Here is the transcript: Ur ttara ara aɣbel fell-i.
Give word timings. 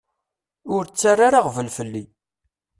Ur 0.75 0.83
ttara 0.85 1.23
ara 1.27 1.37
aɣbel 1.41 1.67
fell-i. 1.77 2.03